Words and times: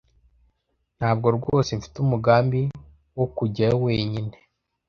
Ntabwo 0.97 1.27
rwose 1.37 1.69
mfite 1.79 1.97
umugambi 2.05 2.61
wo 3.17 3.25
kujyayo 3.35 3.77
wenyine. 3.85 4.35